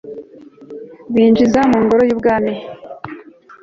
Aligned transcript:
babinjiza 1.11 1.59
mu 1.69 1.77
ngoro 1.83 2.01
y'ibwami 2.07 2.53